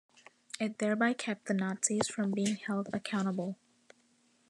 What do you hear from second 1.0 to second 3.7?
kept the Nazis from being held accountable.